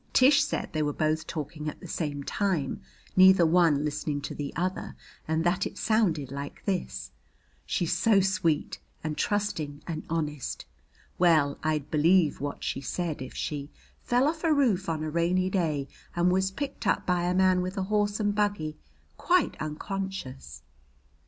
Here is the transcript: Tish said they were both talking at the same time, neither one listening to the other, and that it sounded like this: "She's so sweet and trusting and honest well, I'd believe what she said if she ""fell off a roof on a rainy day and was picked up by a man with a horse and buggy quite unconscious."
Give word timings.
Tish 0.13 0.43
said 0.43 0.69
they 0.73 0.81
were 0.81 0.93
both 0.93 1.27
talking 1.27 1.69
at 1.69 1.79
the 1.79 1.87
same 1.87 2.23
time, 2.23 2.81
neither 3.15 3.45
one 3.45 3.85
listening 3.85 4.19
to 4.21 4.33
the 4.33 4.51
other, 4.55 4.95
and 5.27 5.43
that 5.43 5.67
it 5.67 5.77
sounded 5.77 6.31
like 6.31 6.65
this: 6.65 7.11
"She's 7.67 7.93
so 7.93 8.19
sweet 8.19 8.79
and 9.03 9.15
trusting 9.15 9.83
and 9.85 10.01
honest 10.09 10.65
well, 11.19 11.59
I'd 11.63 11.91
believe 11.91 12.41
what 12.41 12.63
she 12.63 12.81
said 12.81 13.21
if 13.21 13.35
she 13.35 13.69
""fell 14.01 14.27
off 14.27 14.43
a 14.43 14.51
roof 14.51 14.89
on 14.89 15.03
a 15.03 15.09
rainy 15.11 15.51
day 15.51 15.87
and 16.15 16.31
was 16.31 16.49
picked 16.49 16.87
up 16.87 17.05
by 17.05 17.25
a 17.25 17.35
man 17.35 17.61
with 17.61 17.77
a 17.77 17.83
horse 17.83 18.19
and 18.19 18.33
buggy 18.33 18.77
quite 19.17 19.55
unconscious." 19.61 20.63